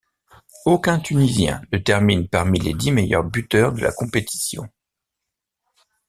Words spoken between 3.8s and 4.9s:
la compétition.